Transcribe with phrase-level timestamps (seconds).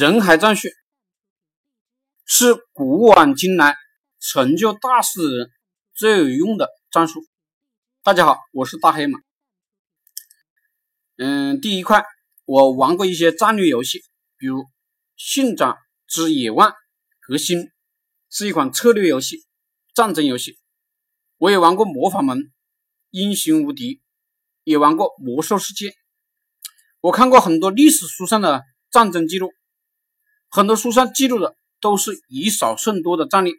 [0.00, 0.70] 人海战术
[2.24, 3.76] 是古往今来
[4.18, 5.50] 成就大事的人
[5.92, 7.20] 最有用的战术。
[8.02, 9.18] 大家好，我是大黑马。
[11.18, 12.02] 嗯，第一块，
[12.46, 14.02] 我玩过一些战略游戏，
[14.38, 14.60] 比如
[15.18, 15.76] 《信长
[16.06, 16.70] 之野望》
[17.20, 17.70] 核心
[18.30, 19.44] 是一款策略游戏、
[19.94, 20.58] 战争游戏。
[21.36, 22.38] 我也玩过《魔法门》
[23.10, 23.96] 《英雄无敌》，
[24.64, 25.88] 也玩过《魔兽世界》。
[27.02, 29.52] 我看过很多历史书上的战争记录。
[30.52, 33.54] 很多书上记录的都是以少胜多的战略，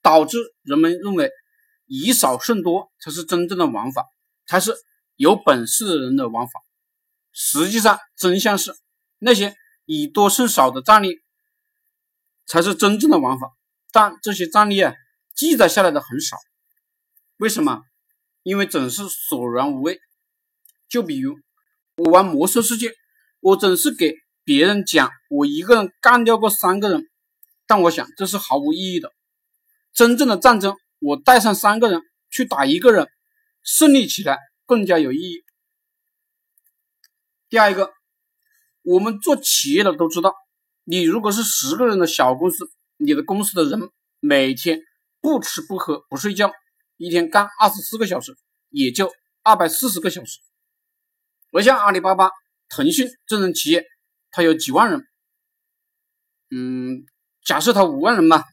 [0.00, 1.30] 导致人们认为
[1.84, 4.06] 以少胜多才是真正的玩法，
[4.46, 4.74] 才是
[5.16, 6.62] 有本事的人的玩法。
[7.30, 8.74] 实际上，真相是
[9.18, 11.14] 那些以多胜少的战略
[12.46, 13.50] 才是真正的玩法。
[13.92, 14.94] 但这些战略啊，
[15.34, 16.38] 记载下来的很少。
[17.36, 17.82] 为什么？
[18.42, 20.00] 因为总是索然无味。
[20.88, 21.36] 就比如
[21.96, 22.94] 我玩魔兽世界，
[23.40, 24.14] 我总是给。
[24.46, 27.08] 别人讲我一个人干掉过三个人，
[27.66, 29.12] 但我想这是毫无意义的。
[29.92, 33.08] 真正的战争，我带上三个人去打一个人，
[33.62, 35.44] 胜利起来更加有意义。
[37.48, 37.92] 第二一个，
[38.82, 40.32] 我们做企业的都知道，
[40.84, 44.80] 你如果是十个人的小公司，你的公司的人每天
[45.20, 46.52] 不吃不喝不睡觉，
[46.96, 48.36] 一天干二十四个小时，
[48.70, 50.38] 也就二百四十个小时。
[51.50, 52.30] 而像阿里巴巴、
[52.68, 53.84] 腾讯这种企业。
[54.36, 55.06] 它有几万人，
[56.54, 57.04] 嗯，
[57.44, 58.44] 假设他五万人吧，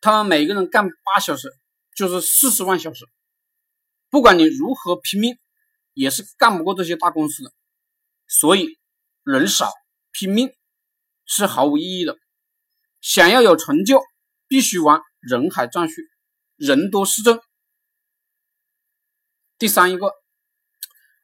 [0.00, 1.52] 他们每个人干八小时，
[1.96, 3.08] 就是四十万小时。
[4.08, 5.36] 不管你如何拼命，
[5.94, 7.52] 也是干不过这些大公司的。
[8.28, 8.78] 所以，
[9.24, 9.72] 人少
[10.12, 10.54] 拼命
[11.26, 12.16] 是毫无意义的。
[13.00, 14.00] 想要有成就，
[14.46, 16.00] 必须玩人海战术，
[16.56, 17.40] 人多势众。
[19.58, 20.12] 第三一个，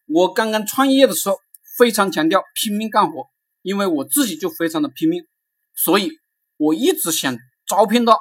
[0.06, 1.38] 我刚刚创业的时候。
[1.78, 3.30] 非常强调拼命干活，
[3.62, 5.26] 因为我自己就非常的拼命，
[5.74, 6.10] 所以
[6.56, 7.36] 我一直想
[7.66, 8.18] 招聘到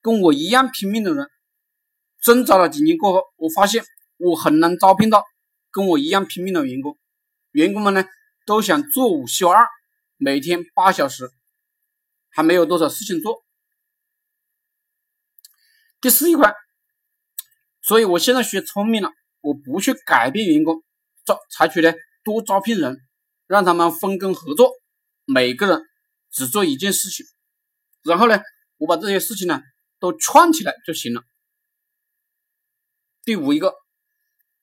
[0.00, 1.28] 跟我一样拼命的人。
[2.22, 3.84] 挣扎了几年过后，我发现
[4.16, 5.24] 我很难招聘到
[5.70, 6.98] 跟我一样拼命的员工。
[7.52, 8.04] 员工们呢
[8.44, 9.66] 都想做五休二，
[10.16, 11.30] 每天八小时，
[12.30, 13.44] 还没有多少事情做。
[16.00, 16.54] 第四一块，
[17.80, 19.10] 所以我现在学聪明了，
[19.40, 20.82] 我不去改变员工，
[21.24, 21.92] 招采取呢。
[22.24, 22.98] 多招聘人，
[23.46, 24.72] 让他们分工合作，
[25.24, 25.82] 每个人
[26.30, 27.24] 只做一件事情，
[28.02, 28.40] 然后呢，
[28.76, 29.60] 我把这些事情呢
[30.00, 31.22] 都串起来就行了。
[33.22, 33.74] 第五一个，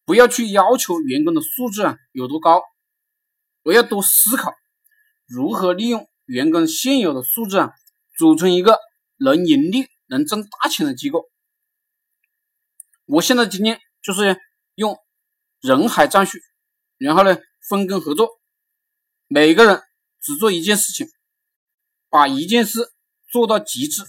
[0.05, 2.61] 不要去要求员工的素质啊有多高，
[3.63, 4.53] 我要多思考
[5.27, 7.71] 如何利用员工现有的素质啊，
[8.17, 8.79] 组成一个
[9.17, 11.29] 能盈利、能挣大钱的机构。
[13.05, 14.37] 我现在经验就是
[14.75, 14.97] 用
[15.61, 16.37] 人海战术，
[16.97, 17.37] 然后呢。
[17.69, 18.41] 分工合作，
[19.27, 19.81] 每个人
[20.21, 21.07] 只做一件事情，
[22.09, 22.93] 把一件事
[23.31, 24.03] 做到极致。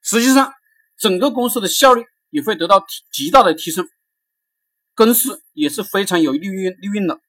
[0.00, 0.52] 实际上，
[0.98, 3.88] 整个公司的效率也会得到极大的提升，
[4.94, 7.20] 公司也是非常有利润利润的。